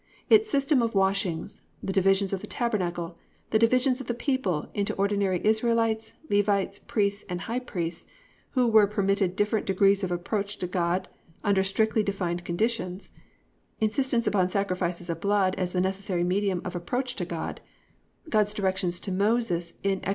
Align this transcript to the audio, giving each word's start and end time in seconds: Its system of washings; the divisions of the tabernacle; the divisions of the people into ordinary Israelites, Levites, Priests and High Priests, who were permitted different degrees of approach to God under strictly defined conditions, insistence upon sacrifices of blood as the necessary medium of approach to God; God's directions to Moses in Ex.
Its 0.31 0.49
system 0.49 0.81
of 0.81 0.95
washings; 0.95 1.61
the 1.83 1.93
divisions 1.93 2.33
of 2.33 2.41
the 2.41 2.47
tabernacle; 2.47 3.19
the 3.51 3.59
divisions 3.59 4.01
of 4.01 4.07
the 4.07 4.15
people 4.15 4.67
into 4.73 4.95
ordinary 4.95 5.39
Israelites, 5.45 6.13
Levites, 6.27 6.79
Priests 6.79 7.23
and 7.29 7.41
High 7.41 7.59
Priests, 7.59 8.07
who 8.53 8.65
were 8.67 8.87
permitted 8.87 9.35
different 9.35 9.67
degrees 9.67 10.03
of 10.03 10.11
approach 10.11 10.57
to 10.57 10.65
God 10.65 11.07
under 11.43 11.63
strictly 11.63 12.01
defined 12.01 12.43
conditions, 12.43 13.11
insistence 13.79 14.25
upon 14.25 14.49
sacrifices 14.49 15.07
of 15.07 15.21
blood 15.21 15.53
as 15.59 15.71
the 15.71 15.79
necessary 15.81 16.23
medium 16.23 16.63
of 16.65 16.75
approach 16.75 17.15
to 17.17 17.23
God; 17.25 17.61
God's 18.27 18.55
directions 18.55 18.99
to 19.01 19.11
Moses 19.11 19.75
in 19.83 19.99
Ex. 20.03 20.09